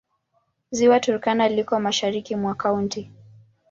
Ziwa 0.71 0.99
Turkana 0.99 1.47
liko 1.49 1.79
mashariki 1.79 2.35
mwa 2.35 2.55
kaunti. 2.55 3.11